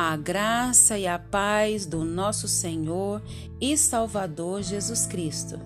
A 0.00 0.16
graça 0.16 0.96
e 0.96 1.08
a 1.08 1.18
paz 1.18 1.84
do 1.84 2.04
nosso 2.04 2.46
Senhor 2.46 3.20
e 3.60 3.76
Salvador 3.76 4.62
Jesus 4.62 5.06
Cristo. 5.06 5.58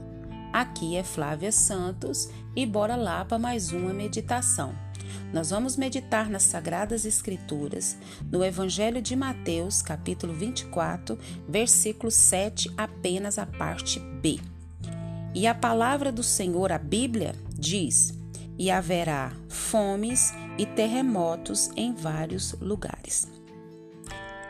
Aqui 0.50 0.96
é 0.96 1.04
Flávia 1.04 1.52
Santos 1.52 2.30
e 2.56 2.64
bora 2.64 2.96
lá 2.96 3.26
para 3.26 3.38
mais 3.38 3.72
uma 3.72 3.92
meditação. 3.92 4.74
Nós 5.34 5.50
vamos 5.50 5.76
meditar 5.76 6.30
nas 6.30 6.44
Sagradas 6.44 7.04
Escrituras, 7.04 7.98
no 8.30 8.42
Evangelho 8.42 9.02
de 9.02 9.14
Mateus, 9.14 9.82
capítulo 9.82 10.32
24, 10.32 11.18
versículo 11.46 12.10
7, 12.10 12.72
apenas 12.74 13.36
a 13.36 13.44
parte 13.44 14.00
B. 14.00 14.40
E 15.34 15.46
a 15.46 15.54
palavra 15.54 16.10
do 16.10 16.22
Senhor, 16.22 16.72
a 16.72 16.78
Bíblia, 16.78 17.34
diz: 17.54 18.14
E 18.58 18.70
haverá 18.70 19.30
fomes 19.50 20.32
e 20.56 20.64
terremotos 20.64 21.68
em 21.76 21.92
vários 21.92 22.52
lugares. 22.52 23.41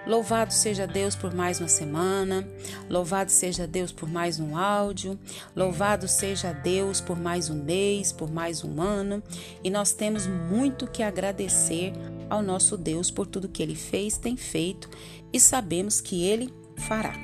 Louvado 0.05 0.53
seja 0.53 0.85
Deus 0.85 1.15
por 1.15 1.33
mais 1.33 1.61
uma 1.61 1.69
semana, 1.69 2.47
louvado 2.91 3.31
seja 3.31 3.69
Deus 3.69 3.93
por 3.93 4.09
mais 4.09 4.41
um 4.41 4.57
áudio, 4.57 5.17
louvado 5.55 6.09
seja 6.09 6.53
Deus 6.53 7.01
por 7.01 7.17
mais 7.17 7.49
um 7.49 7.63
mês, 7.63 8.11
por 8.11 8.29
mais 8.29 8.65
um 8.65 8.81
ano, 8.81 9.23
e 9.63 9.71
nós 9.71 9.93
temos 9.93 10.27
muito 10.27 10.89
que 10.89 11.05
agradecer 11.05 11.93
ao 12.29 12.43
nosso 12.43 12.77
Deus 12.77 13.13
por 13.13 13.29
tudo 13.29 13.49
que 13.49 13.63
ele 13.63 13.77
fez, 13.77 14.19
tem 14.19 14.37
feito 14.37 14.91
e 15.33 15.39
sabemos 15.39 16.01
que 16.01 16.25
ele 16.25 16.53
fará. 16.79 17.15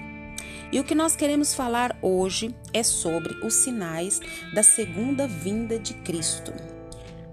E 0.71 0.79
o 0.79 0.85
que 0.85 0.95
nós 0.95 1.17
queremos 1.17 1.55
falar 1.55 1.99
hoje 2.01 2.55
é 2.73 2.85
sobre 2.85 3.35
os 3.45 3.55
sinais 3.55 4.21
da 4.55 4.63
segunda 4.63 5.27
vinda 5.27 5.81
de 5.81 5.95
Cristo. 5.95 6.53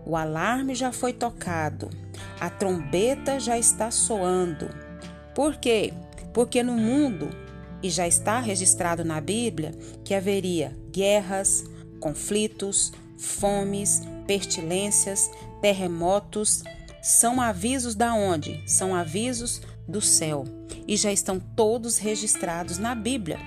O 0.03 0.15
alarme 0.15 0.73
já 0.73 0.91
foi 0.91 1.13
tocado, 1.13 1.89
a 2.39 2.49
trombeta 2.49 3.39
já 3.39 3.59
está 3.59 3.91
soando 3.91 4.84
por 5.35 5.57
quê? 5.57 5.93
Porque 6.33 6.63
no 6.63 6.73
mundo, 6.73 7.29
e 7.83 7.89
já 7.89 8.07
está 8.07 8.39
registrado 8.39 9.03
na 9.03 9.21
Bíblia, 9.21 9.71
que 10.03 10.13
haveria 10.15 10.75
guerras, 10.91 11.63
conflitos, 11.99 12.91
fomes, 13.17 14.01
pestilências, 14.25 15.29
terremotos, 15.61 16.63
são 17.01 17.39
avisos 17.39 17.93
da 17.93 18.13
onde? 18.13 18.63
São 18.65 18.95
avisos 18.95 19.61
do 19.87 20.01
céu 20.01 20.43
e 20.87 20.97
já 20.97 21.11
estão 21.11 21.39
todos 21.39 21.97
registrados 21.97 22.77
na 22.77 22.95
Bíblia. 22.95 23.37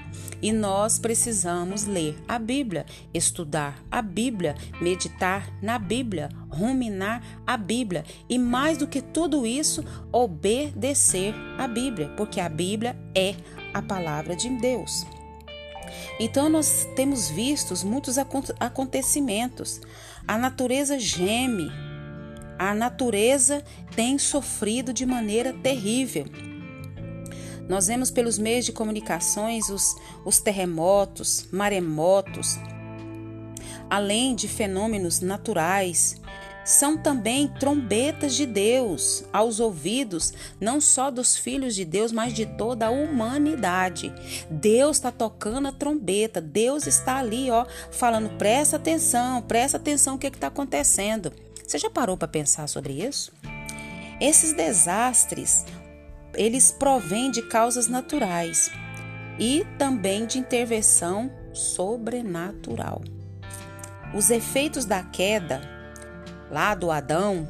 E 0.41 0.53
nós 0.53 0.98
precisamos 0.98 1.84
ler 1.84 2.17
a 2.28 2.39
Bíblia, 2.39 2.86
estudar 3.12 3.83
a 3.91 4.00
Bíblia, 4.00 4.55
meditar 4.81 5.53
na 5.61 5.78
Bíblia, 5.78 6.28
ruminar 6.48 7.22
a 7.47 7.56
Bíblia 7.56 8.05
e 8.28 8.39
mais 8.39 8.78
do 8.78 8.86
que 8.86 9.03
tudo 9.03 9.44
isso, 9.44 9.84
obedecer 10.12 11.34
a 11.59 11.66
Bíblia, 11.66 12.09
porque 12.16 12.41
a 12.41 12.48
Bíblia 12.48 12.97
é 13.14 13.34
a 13.75 13.83
palavra 13.83 14.36
de 14.36 14.48
Deus. 14.48 15.05
Então 16.20 16.48
nós 16.48 16.86
temos 16.94 17.28
visto 17.31 17.75
muitos 17.86 18.16
acontecimentos. 18.61 19.81
A 20.27 20.36
natureza 20.36 20.98
geme, 20.98 21.70
a 22.59 22.75
natureza 22.75 23.62
tem 23.94 24.19
sofrido 24.19 24.92
de 24.92 25.06
maneira 25.06 25.53
terrível. 25.53 26.27
Nós 27.69 27.87
vemos 27.87 28.11
pelos 28.11 28.39
meios 28.39 28.65
de 28.65 28.73
comunicações 28.73 29.69
os, 29.69 29.95
os 30.25 30.39
terremotos, 30.39 31.47
maremotos, 31.53 32.59
além 33.91 34.35
de 34.35 34.49
fenômenos 34.49 35.21
naturais, 35.21 36.17
são 36.69 36.99
também 36.99 37.49
trombetas 37.49 38.35
de 38.35 38.45
Deus 38.45 39.25
aos 39.33 39.59
ouvidos, 39.59 40.35
não 40.61 40.83
só 40.83 41.11
dos 41.11 41.35
filhos 41.35 41.75
de 41.75 41.83
Deus, 41.83 42.13
mas 42.13 42.35
de 42.35 42.45
toda 42.45 42.87
a 42.87 42.91
humanidade. 42.91 44.12
Deus 44.51 44.99
está 44.99 45.11
tocando 45.11 45.69
a 45.69 45.73
trombeta, 45.73 46.43
Deus 46.43 46.87
está 46.87 47.17
ali, 47.17 47.51
ó, 47.51 47.65
falando: 47.91 48.37
presta 48.37 48.77
atenção, 48.77 49.41
presta 49.41 49.78
atenção 49.78 50.17
o 50.17 50.19
que 50.19 50.27
está 50.27 50.49
acontecendo. 50.49 51.33
Você 51.67 51.78
já 51.78 51.89
parou 51.89 52.19
para 52.19 52.28
pensar 52.28 52.67
sobre 52.69 52.93
isso? 53.03 53.33
Esses 54.21 54.53
desastres 54.53 55.65
eles 56.38 56.71
provêm 56.71 57.32
de 57.32 57.43
causas 57.43 57.88
naturais 57.88 58.71
e 59.41 59.66
também 59.76 60.25
de 60.25 60.38
intervenção 60.38 61.31
sobrenatural. 61.53 63.03
Os 64.15 64.31
efeitos 64.31 64.84
da 64.84 65.03
queda 65.03 65.60
lá 66.48 66.77
do 66.77 66.93
Adão, 66.93 67.47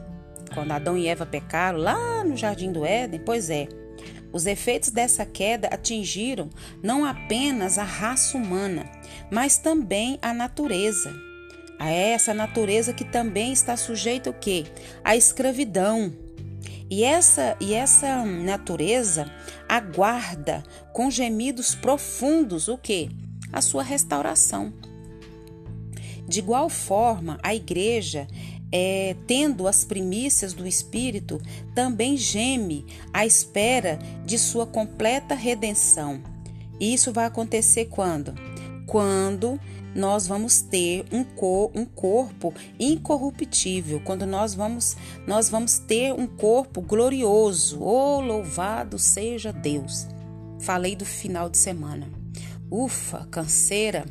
quando 0.54 0.72
Adão 0.72 0.96
e 0.96 1.06
Eva 1.06 1.26
pecaram 1.26 1.78
lá 1.78 2.24
no 2.24 2.34
jardim 2.34 2.72
do 2.72 2.84
Éden, 2.84 3.20
pois 3.20 3.50
é, 3.50 3.68
os 4.32 4.46
efeitos 4.46 4.90
dessa 4.90 5.26
queda 5.26 5.68
atingiram 5.68 6.48
não 6.82 7.04
apenas 7.04 7.76
a 7.76 7.84
raça 7.84 8.38
humana, 8.38 8.90
mas 9.30 9.58
também 9.58 10.18
a 10.22 10.32
natureza. 10.32 11.14
A 11.78 11.90
essa 11.90 12.32
natureza 12.32 12.94
que 12.94 13.04
também 13.04 13.52
está 13.52 13.76
sujeita 13.76 14.30
o 14.30 14.34
quê? 14.34 14.64
À 15.04 15.14
escravidão 15.14 16.12
e 16.90 17.04
essa, 17.04 17.56
e 17.60 17.74
essa 17.74 18.24
natureza 18.24 19.30
aguarda 19.68 20.62
com 20.92 21.10
gemidos 21.10 21.74
profundos 21.74 22.68
o 22.68 22.78
que? 22.78 23.10
A 23.52 23.60
sua 23.60 23.82
restauração. 23.82 24.72
De 26.26 26.40
igual 26.40 26.68
forma, 26.68 27.38
a 27.42 27.54
igreja, 27.54 28.26
é, 28.70 29.16
tendo 29.26 29.66
as 29.66 29.84
primícias 29.84 30.52
do 30.52 30.66
Espírito, 30.66 31.40
também 31.74 32.16
geme 32.16 32.84
à 33.12 33.24
espera 33.24 33.98
de 34.24 34.38
sua 34.38 34.66
completa 34.66 35.34
redenção. 35.34 36.22
E 36.78 36.92
isso 36.92 37.12
vai 37.12 37.24
acontecer 37.24 37.86
quando? 37.86 38.34
Quando 38.88 39.60
nós 39.94 40.26
vamos 40.26 40.62
ter 40.62 41.04
um, 41.12 41.22
cor, 41.22 41.70
um 41.74 41.84
corpo 41.84 42.54
incorruptível, 42.80 44.00
quando 44.02 44.24
nós 44.24 44.54
vamos, 44.54 44.96
nós 45.26 45.50
vamos 45.50 45.78
ter 45.78 46.14
um 46.14 46.26
corpo 46.26 46.80
glorioso. 46.80 47.82
Oh, 47.82 48.18
louvado 48.18 48.98
seja 48.98 49.52
Deus! 49.52 50.06
Falei 50.60 50.96
do 50.96 51.04
final 51.04 51.50
de 51.50 51.58
semana. 51.58 52.08
Ufa, 52.70 53.28
canseira. 53.30 54.06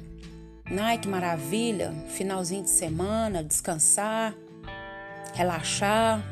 Ai, 0.80 1.00
que 1.00 1.08
maravilha! 1.08 1.92
Finalzinho 2.10 2.64
de 2.64 2.70
semana, 2.70 3.44
descansar, 3.44 4.36
relaxar. 5.34 6.24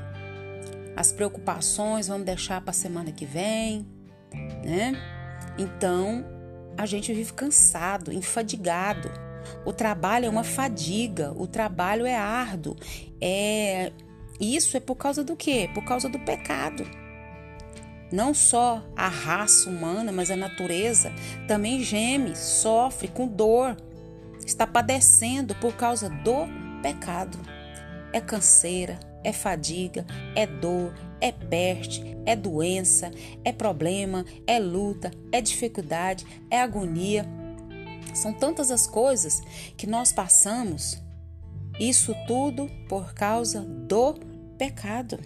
As 0.96 1.12
preocupações 1.12 2.10
vamos 2.10 2.28
deixar 2.28 2.62
para 2.62 2.70
a 2.70 2.74
semana 2.74 3.12
que 3.12 3.26
vem, 3.26 3.88
né? 4.64 4.94
Então, 5.58 6.35
a 6.78 6.86
gente 6.86 7.14
vive 7.14 7.34
cansado, 7.34 8.12
enfadigado. 8.12 9.12
O 9.64 9.72
trabalho 9.72 10.26
é 10.26 10.30
uma 10.30 10.44
fadiga, 10.44 11.32
o 11.36 11.48
trabalho 11.48 12.06
é 12.06 12.16
árduo. 12.16 12.76
É 13.22 13.92
isso 14.40 14.76
é 14.76 14.80
por 14.80 14.96
causa 14.96 15.24
do 15.24 15.36
quê? 15.36 15.70
Por 15.74 15.84
causa 15.86 16.10
do 16.10 16.20
pecado. 16.20 16.86
Não 18.12 18.34
só 18.34 18.84
a 18.96 19.08
raça 19.08 19.70
humana, 19.70 20.12
mas 20.12 20.30
a 20.30 20.36
natureza 20.36 21.12
também 21.48 21.82
geme, 21.84 22.36
sofre 22.36 23.08
com 23.08 23.28
dor, 23.28 23.76
está 24.46 24.68
padecendo 24.68 25.56
por 25.56 25.74
causa 25.76 26.10
do 26.10 26.48
pecado. 26.82 27.38
É 28.14 28.22
canseira, 28.22 29.00
é 29.24 29.34
fadiga, 29.34 30.06
é 30.36 30.46
dor, 30.46 30.94
é 31.26 31.32
peste, 31.32 32.04
é 32.24 32.36
doença, 32.36 33.10
é 33.44 33.52
problema, 33.52 34.24
é 34.46 34.60
luta, 34.60 35.10
é 35.32 35.42
dificuldade, 35.42 36.24
é 36.52 36.62
agonia. 36.62 37.26
São 38.14 38.32
tantas 38.32 38.70
as 38.70 38.86
coisas 38.86 39.42
que 39.76 39.88
nós 39.88 40.14
passamos, 40.14 41.02
isso 41.80 42.14
tudo 42.28 42.70
por 42.88 43.16
causa 43.16 43.62
do 43.62 44.14
pecado. 44.56 45.18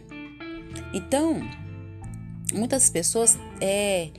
Então, 0.93 1.41
muitas 2.53 2.89
pessoas 2.89 3.37
é, 3.59 4.09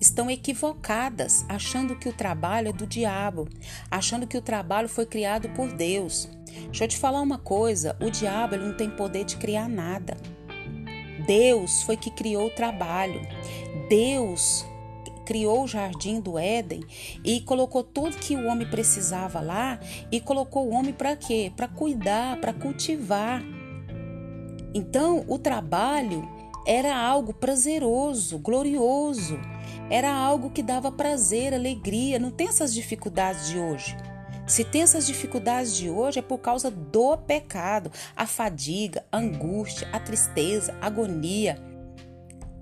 estão 0.00 0.28
equivocadas, 0.28 1.44
achando 1.48 1.94
que 1.94 2.08
o 2.08 2.12
trabalho 2.12 2.70
é 2.70 2.72
do 2.72 2.84
diabo, 2.84 3.48
achando 3.88 4.26
que 4.26 4.36
o 4.36 4.42
trabalho 4.42 4.88
foi 4.88 5.06
criado 5.06 5.48
por 5.50 5.72
Deus. 5.72 6.28
Deixa 6.64 6.82
eu 6.82 6.88
te 6.88 6.98
falar 6.98 7.22
uma 7.22 7.38
coisa: 7.38 7.96
o 8.00 8.10
diabo 8.10 8.56
não 8.56 8.76
tem 8.76 8.90
poder 8.90 9.24
de 9.24 9.36
criar 9.36 9.68
nada. 9.68 10.16
Deus 11.28 11.82
foi 11.82 11.98
que 11.98 12.10
criou 12.10 12.46
o 12.46 12.50
trabalho. 12.50 13.20
Deus 13.86 14.64
criou 15.26 15.64
o 15.64 15.68
jardim 15.68 16.22
do 16.22 16.38
Éden 16.38 16.82
e 17.22 17.42
colocou 17.42 17.84
tudo 17.84 18.16
que 18.16 18.34
o 18.34 18.46
homem 18.46 18.66
precisava 18.66 19.38
lá 19.38 19.78
e 20.10 20.22
colocou 20.22 20.66
o 20.66 20.70
homem 20.70 20.94
para 20.94 21.14
quê? 21.14 21.52
Para 21.54 21.68
cuidar, 21.68 22.40
para 22.40 22.54
cultivar. 22.54 23.42
Então, 24.72 25.22
o 25.28 25.38
trabalho 25.38 26.26
era 26.66 26.96
algo 26.96 27.34
prazeroso, 27.34 28.38
glorioso, 28.38 29.38
era 29.90 30.10
algo 30.10 30.48
que 30.48 30.62
dava 30.62 30.90
prazer, 30.90 31.52
alegria. 31.52 32.18
Não 32.18 32.30
tem 32.30 32.48
essas 32.48 32.72
dificuldades 32.72 33.48
de 33.48 33.58
hoje. 33.58 33.94
Se 34.48 34.64
tem 34.64 34.80
essas 34.80 35.06
dificuldades 35.06 35.76
de 35.76 35.90
hoje 35.90 36.20
é 36.20 36.22
por 36.22 36.38
causa 36.38 36.70
do 36.70 37.18
pecado, 37.18 37.92
a 38.16 38.26
fadiga, 38.26 39.04
a 39.12 39.18
angústia, 39.18 39.86
a 39.92 40.00
tristeza, 40.00 40.74
a 40.80 40.86
agonia 40.86 41.58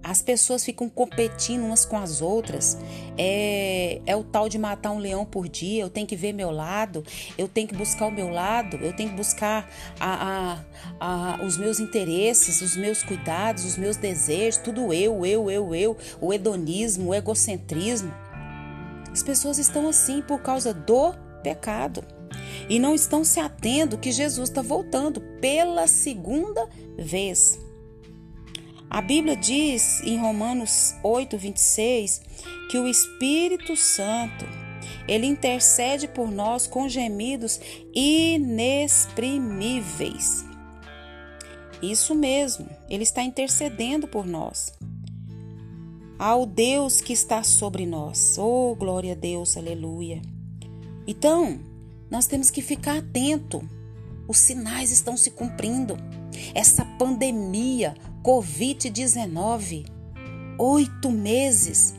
As 0.03 0.21
pessoas 0.21 0.65
ficam 0.65 0.89
competindo 0.89 1.65
umas 1.65 1.85
com 1.85 1.97
as 1.97 2.21
outras. 2.21 2.77
É, 3.17 4.01
é 4.05 4.17
o 4.17 4.25
tal 4.25 4.49
de 4.49 4.59
matar 4.59 4.91
um 4.91 4.99
leão 4.99 5.25
por 5.25 5.49
dia. 5.49 5.83
Eu 5.83 5.91
tenho 5.91 6.07
que 6.09 6.17
ver 6.17 6.33
meu 6.33 6.51
lado. 6.51 7.05
Eu 7.39 7.49
tenho 7.49 7.69
que 7.69 7.75
buscar 7.75 8.07
o 8.07 8.11
meu 8.11 8.31
lado. 8.31 8.77
Eu 8.77 8.95
tenho 8.95 9.11
que 9.11 9.17
buscar 9.17 9.69
a, 10.01 10.59
a, 11.01 11.39
a, 11.39 11.45
os 11.45 11.57
meus 11.57 11.79
interesses, 11.79 12.63
os 12.63 12.77
meus 12.77 13.03
cuidados, 13.03 13.65
os 13.65 13.77
meus 13.77 13.97
desejos. 13.97 14.61
Tudo 14.63 14.93
eu, 14.93 15.25
eu, 15.25 15.51
eu, 15.51 15.75
eu. 15.75 15.97
O 16.21 16.33
hedonismo, 16.33 17.11
o 17.11 17.15
egocentrismo. 17.15 18.13
As 19.13 19.23
pessoas 19.23 19.59
estão 19.59 19.89
assim 19.89 20.21
por 20.21 20.41
causa 20.41 20.75
do 20.75 21.26
pecado 21.47 22.03
e 22.69 22.81
não 22.81 22.93
estão 22.93 23.23
se 23.23 23.39
atendo 23.39 23.99
que 23.99 24.11
Jesus 24.11 24.49
está 24.49 24.63
voltando 24.63 25.21
pela 25.41 25.87
segunda 25.87 26.69
vez. 26.99 27.57
A 28.91 29.01
Bíblia 29.01 29.37
diz 29.37 30.03
em 30.03 30.19
Romanos 30.19 30.93
8, 31.05 31.39
26 31.39 32.21
que 32.69 32.79
o 32.79 32.89
Espírito 32.89 33.77
Santo 33.77 34.45
ele 35.07 35.27
intercede 35.27 36.09
por 36.09 36.33
nós 36.33 36.67
com 36.67 36.89
gemidos 36.89 37.61
inexprimíveis. 37.95 40.45
Isso 41.81 42.13
mesmo, 42.13 42.69
ele 42.89 43.05
está 43.05 43.23
intercedendo 43.23 44.09
por 44.09 44.27
nós. 44.27 44.77
Ao 46.19 46.45
Deus 46.45 47.01
que 47.01 47.13
está 47.13 47.45
sobre 47.45 47.87
nós. 47.87 48.37
Oh, 48.37 48.75
glória 48.75 49.13
a 49.13 49.17
Deus, 49.17 49.57
aleluia. 49.57 50.21
Então, 51.07 51.61
nós 52.11 52.27
temos 52.27 52.51
que 52.51 52.61
ficar 52.61 52.99
atento. 52.99 53.69
Os 54.29 54.39
sinais 54.39 54.91
estão 54.91 55.17
se 55.17 55.31
cumprindo. 55.31 55.97
Essa 56.55 56.85
pandemia 56.99 57.95
Covid-19, 58.23 59.87
oito 60.59 61.11
meses. 61.11 61.95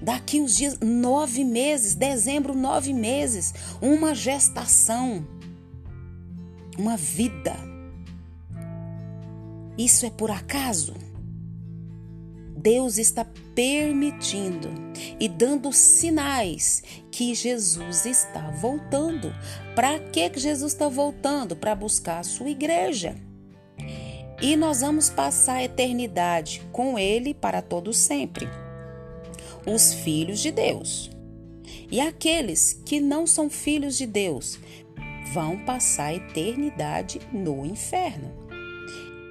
Daqui 0.00 0.40
uns 0.40 0.54
dias, 0.54 0.78
nove 0.78 1.42
meses, 1.42 1.94
dezembro, 1.94 2.54
nove 2.54 2.92
meses, 2.92 3.52
uma 3.80 4.14
gestação, 4.14 5.26
uma 6.78 6.96
vida. 6.96 7.56
Isso 9.76 10.06
é 10.06 10.10
por 10.10 10.30
acaso? 10.30 10.94
Deus 12.58 12.98
está 12.98 13.24
permitindo 13.54 14.68
e 15.20 15.28
dando 15.28 15.72
sinais 15.72 16.82
que 17.10 17.32
Jesus 17.34 18.04
está 18.04 18.50
voltando. 18.50 19.32
Para 19.76 20.00
que 20.00 20.32
Jesus 20.36 20.72
está 20.72 20.88
voltando? 20.88 21.54
Para 21.54 21.74
buscar 21.76 22.18
a 22.18 22.24
sua 22.24 22.50
igreja. 22.50 23.14
E 24.42 24.56
nós 24.56 24.80
vamos 24.80 25.08
passar 25.08 25.56
a 25.56 25.64
eternidade 25.64 26.62
com 26.72 26.98
Ele 26.98 27.32
para 27.32 27.62
todo 27.62 27.92
sempre. 27.92 28.48
Os 29.64 29.94
filhos 29.94 30.40
de 30.40 30.50
Deus. 30.50 31.10
E 31.90 32.00
aqueles 32.00 32.80
que 32.84 33.00
não 33.00 33.26
são 33.26 33.48
filhos 33.48 33.96
de 33.96 34.06
Deus 34.06 34.58
vão 35.32 35.58
passar 35.64 36.06
a 36.06 36.14
eternidade 36.14 37.20
no 37.32 37.64
inferno. 37.64 38.47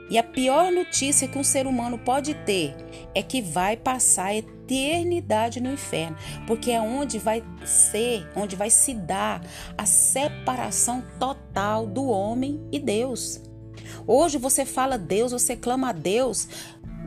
E 0.09 0.17
a 0.17 0.23
pior 0.23 0.71
notícia 0.71 1.27
que 1.27 1.37
um 1.37 1.43
ser 1.43 1.67
humano 1.67 1.97
pode 1.97 2.33
ter 2.33 2.75
é 3.13 3.21
que 3.21 3.41
vai 3.41 3.75
passar 3.75 4.27
a 4.27 4.35
eternidade 4.35 5.59
no 5.59 5.71
inferno, 5.71 6.17
porque 6.45 6.71
é 6.71 6.81
onde 6.81 7.19
vai 7.19 7.43
ser, 7.65 8.29
onde 8.35 8.55
vai 8.55 8.69
se 8.69 8.93
dar 8.93 9.41
a 9.77 9.85
separação 9.85 11.03
total 11.19 11.85
do 11.85 12.05
homem 12.05 12.61
e 12.71 12.79
Deus. 12.79 13.41
Hoje 14.05 14.37
você 14.37 14.65
fala 14.65 14.97
Deus, 14.97 15.31
você 15.31 15.55
clama 15.55 15.89
a 15.89 15.93
Deus, 15.93 16.47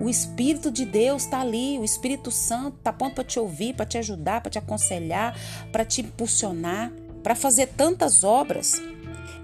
o 0.00 0.08
Espírito 0.08 0.70
de 0.70 0.86
Deus 0.86 1.24
está 1.24 1.40
ali, 1.40 1.78
o 1.78 1.84
Espírito 1.84 2.30
Santo 2.30 2.78
está 2.78 2.92
pronto 2.92 3.14
para 3.14 3.24
te 3.24 3.38
ouvir, 3.38 3.74
para 3.74 3.84
te 3.84 3.98
ajudar, 3.98 4.40
para 4.40 4.50
te 4.50 4.58
aconselhar, 4.58 5.38
para 5.70 5.84
te 5.84 6.00
impulsionar, 6.00 6.90
para 7.22 7.34
fazer 7.34 7.66
tantas 7.68 8.24
obras. 8.24 8.80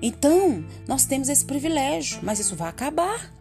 Então, 0.00 0.64
nós 0.88 1.04
temos 1.04 1.28
esse 1.28 1.44
privilégio, 1.44 2.20
mas 2.22 2.38
isso 2.38 2.56
vai 2.56 2.70
acabar. 2.70 3.35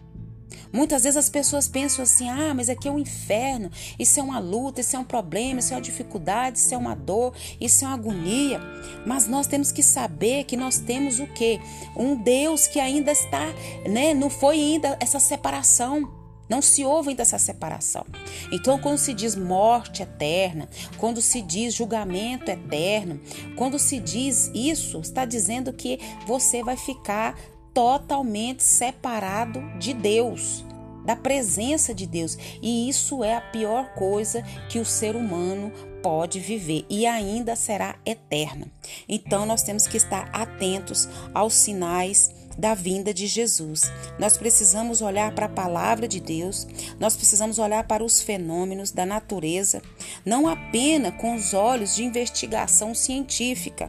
Muitas 0.75 1.04
vezes 1.04 1.16
as 1.16 1.30
pessoas 1.30 1.69
pensam 1.69 2.04
assim: 2.04 2.30
ah, 2.30 2.54
mas 2.54 2.68
aqui 2.68 2.89
é 2.89 2.92
um 2.92 3.00
inferno, 3.00 3.72
isso 3.98 4.19
é 4.19 4.24
uma 4.24 4.39
luta, 4.39 4.81
isso 4.81 4.94
é 4.94 5.00
um 5.00 5.06
problema, 5.06 5.62
isso 5.62 5.74
é 5.74 5.77
uma 5.77 5.81
dificuldade, 5.81 6.57
isso 6.57 6.74
é 6.74 6.77
uma 6.77 6.94
dor, 6.94 7.33
isso 7.62 7.86
é 7.86 7.88
uma 7.88 7.94
agonia. 7.94 8.60
Mas 9.06 9.25
nós 9.25 9.48
temos 9.48 9.72
que 9.72 9.81
saber 9.81 10.44
que 10.44 10.57
nós 10.57 10.77
temos 10.77 11.22
o 11.22 11.27
quê? 11.27 11.62
Um 11.95 12.22
Deus 12.22 12.68
que 12.68 12.77
ainda 12.77 13.10
está, 13.13 13.48
né? 13.89 14.13
Não 14.13 14.30
foi 14.30 14.57
ainda 14.57 14.98
essa 15.00 15.18
separação. 15.18 16.13
Não 16.48 16.62
se 16.62 16.86
ouve 16.86 17.10
ainda 17.10 17.24
essa 17.24 17.39
separação. 17.39 18.06
Então, 18.51 18.77
quando 18.77 19.00
se 19.00 19.16
diz 19.16 19.36
morte 19.36 20.04
eterna, 20.04 20.69
quando 20.98 21.19
se 21.19 21.42
diz 21.42 21.74
julgamento 21.74 22.51
eterno, 22.51 23.19
quando 23.56 23.80
se 23.80 24.00
diz 24.00 24.51
isso, 24.54 25.00
está 25.00 25.25
dizendo 25.25 25.74
que 25.74 26.00
você 26.27 26.62
vai 26.62 26.77
ficar 26.77 27.36
totalmente 27.75 28.63
separado 28.63 29.62
de 29.77 29.94
Deus, 29.94 30.66
da 31.06 31.13
presença 31.13 31.94
de 31.94 32.07
Deus. 32.07 32.38
E 32.62 32.88
isso 32.88 33.22
é 33.22 33.36
a 33.36 33.42
pior 33.42 33.94
coisa 33.94 34.42
que 34.69 34.80
o 34.80 34.86
ser 34.86 35.13
humano 35.13 35.72
pode 36.01 36.39
viver 36.39 36.86
e 36.89 37.06
ainda 37.06 37.54
será 37.56 37.98
eterna. 38.06 38.72
Então 39.10 39.45
nós 39.45 39.62
temos 39.62 39.88
que 39.88 39.98
estar 39.98 40.30
atentos 40.31 41.10
aos 41.33 41.54
sinais 41.54 42.33
da 42.57 42.74
vinda 42.74 43.13
de 43.13 43.28
Jesus. 43.28 43.92
Nós 44.19 44.38
precisamos 44.38 45.02
olhar 45.02 45.34
para 45.34 45.46
a 45.46 45.50
palavra 45.50 46.07
de 46.07 46.19
Deus, 46.19 46.68
nós 47.00 47.16
precisamos 47.16 47.60
olhar 47.60 47.86
para 47.88 48.04
os 48.04 48.22
fenômenos 48.22 48.92
da 48.92 49.06
natureza, 49.06 49.81
não 50.25 50.48
apenas 50.48 51.16
com 51.16 51.36
os 51.36 51.54
olhos 51.54 51.96
de 51.96 52.04
investigação 52.04 52.94
científica, 52.94 53.88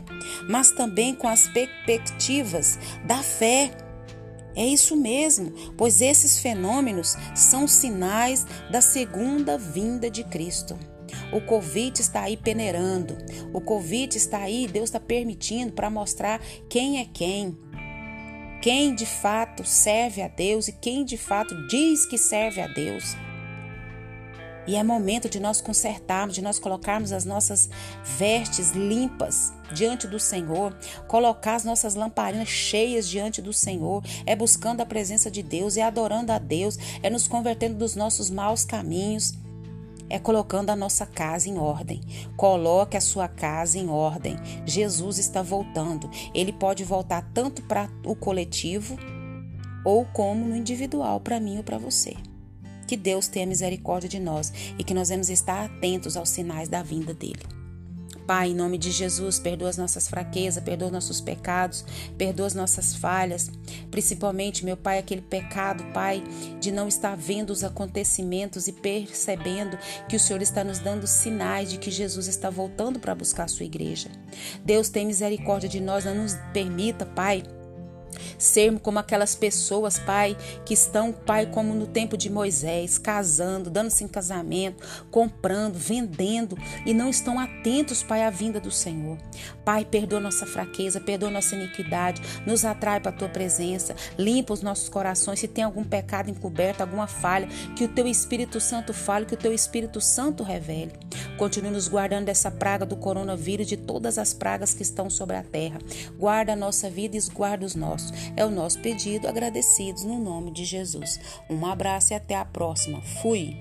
mas 0.48 0.70
também 0.70 1.14
com 1.14 1.28
as 1.28 1.48
perspectivas 1.48 2.78
da 3.04 3.22
fé. 3.22 3.70
É 4.54 4.64
isso 4.64 4.96
mesmo, 4.96 5.52
pois 5.76 6.00
esses 6.00 6.38
fenômenos 6.38 7.14
são 7.34 7.69
sinais 7.69 8.46
da 8.70 8.80
segunda 8.80 9.58
vinda 9.58 10.10
de 10.10 10.24
Cristo. 10.24 10.78
O 11.32 11.40
Covid 11.40 12.00
está 12.00 12.22
aí 12.22 12.36
peneirando, 12.36 13.16
o 13.52 13.60
Covid 13.60 14.16
está 14.16 14.38
aí, 14.38 14.66
Deus 14.66 14.84
está 14.84 15.00
permitindo 15.00 15.72
para 15.72 15.90
mostrar 15.90 16.40
quem 16.69 17.00
é 17.00 17.04
quem 17.04 17.56
quem 18.66 18.96
de 18.96 19.06
fato 19.06 19.64
serve 19.64 20.20
a 20.20 20.26
Deus 20.26 20.66
e 20.66 20.72
quem 20.72 21.04
de 21.04 21.16
fato 21.16 21.55
diz 21.69 22.05
que 22.05 22.19
serve 22.19 22.60
a 22.60 22.67
Deus. 22.67 23.14
E 24.67 24.74
é 24.74 24.82
momento 24.82 25.29
de 25.29 25.38
nós 25.38 25.60
consertarmos, 25.60 26.34
de 26.34 26.43
nós 26.43 26.58
colocarmos 26.58 27.12
as 27.12 27.24
nossas 27.24 27.70
vestes 28.02 28.72
limpas 28.72 29.52
diante 29.72 30.08
do 30.08 30.19
Senhor, 30.19 30.76
colocar 31.06 31.55
as 31.55 31.62
nossas 31.62 31.94
lamparinas 31.94 32.48
cheias 32.48 33.08
diante 33.08 33.41
do 33.41 33.52
Senhor, 33.52 34.02
é 34.26 34.34
buscando 34.34 34.81
a 34.81 34.86
presença 34.86 35.31
de 35.31 35.44
Deus, 35.44 35.76
é 35.76 35.82
adorando 35.82 36.32
a 36.32 36.38
Deus, 36.41 36.76
é 37.05 37.08
nos 37.08 37.29
convertendo 37.29 37.76
dos 37.76 37.94
nossos 37.94 38.31
maus 38.31 38.64
caminhos 38.64 39.32
é 40.08 40.19
colocando 40.19 40.70
a 40.70 40.77
nossa 40.77 41.06
casa 41.06 41.48
em 41.48 41.58
ordem. 41.58 42.01
Coloque 42.36 42.96
a 42.96 43.01
sua 43.01 43.29
casa 43.29 43.79
em 43.79 43.89
ordem. 43.89 44.36
Jesus 44.65 45.19
está 45.19 45.43
voltando. 45.43 46.10
Ele 46.34 46.53
pode 46.53 46.84
voltar 46.84 47.22
tanto 47.32 47.63
para 47.63 47.89
o 48.05 48.15
coletivo 48.15 48.96
ou 49.84 50.05
como 50.06 50.44
no 50.44 50.56
individual, 50.56 51.20
para 51.20 51.41
mim 51.41 51.58
ou 51.58 51.65
para 51.65 51.79
você. 51.79 52.15
Que 52.86 52.96
Deus 52.96 53.29
tenha 53.29 53.46
misericórdia 53.46 54.08
de 54.08 54.20
nós 54.20 54.53
e 54.79 54.84
que 54.84 54.94
nós 54.94 55.08
vamos 55.08 55.29
estar 55.29 55.65
atentos 55.65 56.17
aos 56.17 56.29
sinais 56.29 56.69
da 56.69 56.82
vinda 56.82 57.13
dele. 57.13 57.56
Pai, 58.26 58.50
em 58.50 58.54
nome 58.54 58.76
de 58.76 58.90
Jesus, 58.90 59.38
perdoa 59.38 59.68
as 59.68 59.76
nossas 59.76 60.08
fraquezas, 60.08 60.62
perdoa 60.62 60.90
nossos 60.90 61.20
pecados, 61.20 61.84
perdoa 62.18 62.46
as 62.46 62.54
nossas 62.54 62.94
falhas, 62.94 63.50
principalmente, 63.90 64.64
meu 64.64 64.76
Pai, 64.76 64.98
aquele 64.98 65.22
pecado, 65.22 65.84
Pai, 65.92 66.22
de 66.60 66.72
não 66.72 66.88
estar 66.88 67.16
vendo 67.16 67.50
os 67.50 67.62
acontecimentos 67.62 68.66
e 68.66 68.72
percebendo 68.72 69.78
que 70.08 70.16
o 70.16 70.20
Senhor 70.20 70.42
está 70.42 70.64
nos 70.64 70.78
dando 70.78 71.06
sinais 71.06 71.70
de 71.70 71.78
que 71.78 71.90
Jesus 71.90 72.26
está 72.26 72.50
voltando 72.50 72.98
para 72.98 73.14
buscar 73.14 73.44
a 73.44 73.48
sua 73.48 73.66
igreja. 73.66 74.10
Deus 74.64 74.88
tem 74.88 75.06
misericórdia 75.06 75.68
de 75.68 75.80
nós, 75.80 76.04
não 76.04 76.14
nos 76.14 76.34
permita, 76.52 77.06
Pai, 77.06 77.42
Sermos 78.38 78.82
como 78.82 78.98
aquelas 78.98 79.34
pessoas, 79.34 79.98
Pai, 79.98 80.36
que 80.64 80.74
estão, 80.74 81.12
Pai, 81.12 81.46
como 81.46 81.74
no 81.74 81.86
tempo 81.86 82.16
de 82.16 82.30
Moisés, 82.30 82.98
casando, 82.98 83.70
dando-se 83.70 84.04
em 84.04 84.08
casamento, 84.08 84.82
comprando, 85.10 85.74
vendendo 85.74 86.56
e 86.84 86.92
não 86.92 87.08
estão 87.08 87.38
atentos, 87.38 88.02
Pai, 88.02 88.22
à 88.22 88.30
vinda 88.30 88.60
do 88.60 88.70
Senhor. 88.70 89.18
Pai, 89.64 89.84
perdoa 89.84 90.20
nossa 90.20 90.46
fraqueza, 90.46 91.00
perdoa 91.00 91.30
nossa 91.30 91.54
iniquidade, 91.54 92.22
nos 92.46 92.64
atrai 92.64 93.00
para 93.00 93.10
a 93.10 93.14
tua 93.14 93.28
presença, 93.28 93.94
limpa 94.18 94.54
os 94.54 94.62
nossos 94.62 94.88
corações. 94.88 95.40
Se 95.40 95.48
tem 95.48 95.64
algum 95.64 95.84
pecado 95.84 96.30
encoberto, 96.30 96.80
alguma 96.80 97.06
falha, 97.06 97.48
que 97.76 97.84
o 97.84 97.88
teu 97.88 98.06
Espírito 98.06 98.60
Santo 98.60 98.92
fale, 98.92 99.26
que 99.26 99.34
o 99.34 99.38
teu 99.38 99.52
Espírito 99.52 100.00
Santo 100.00 100.42
revele. 100.42 100.92
Continue 101.36 101.70
nos 101.70 101.88
guardando 101.88 102.26
dessa 102.26 102.50
praga 102.50 102.86
do 102.86 102.96
coronavírus, 102.96 103.66
de 103.66 103.76
todas 103.76 104.18
as 104.18 104.32
pragas 104.32 104.72
que 104.72 104.82
estão 104.82 105.10
sobre 105.10 105.36
a 105.36 105.42
terra. 105.42 105.78
Guarda 106.18 106.52
a 106.52 106.56
nossa 106.56 106.88
vida 106.88 107.16
e 107.16 107.20
guarda 107.30 107.66
os 107.66 107.74
nossos. 107.74 108.12
É 108.37 108.44
o 108.44 108.51
nosso 108.51 108.81
pedido, 108.81 109.29
agradecidos 109.29 110.05
no 110.05 110.19
nome 110.19 110.51
de 110.51 110.65
Jesus. 110.65 111.20
Um 111.49 111.65
abraço 111.67 112.13
e 112.13 112.17
até 112.17 112.35
a 112.35 112.44
próxima. 112.44 113.01
Fui! 113.03 113.56